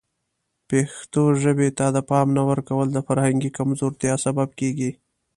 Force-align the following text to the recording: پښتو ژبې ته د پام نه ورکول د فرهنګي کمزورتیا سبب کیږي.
پښتو 0.69 1.23
ژبې 1.43 1.69
ته 1.77 1.85
د 1.95 1.97
پام 2.09 2.27
نه 2.37 2.43
ورکول 2.49 2.87
د 2.93 2.97
فرهنګي 3.07 3.49
کمزورتیا 3.57 4.13
سبب 4.25 4.49
کیږي. 4.59 4.91